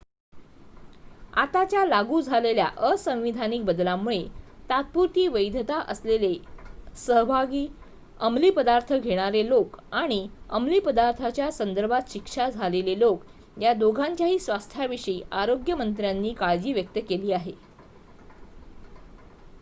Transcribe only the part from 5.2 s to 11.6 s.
वैधता असलेले सहभागी अमलीपदार्थ घेणारे लोक आणि अमलीपदार्थांच्या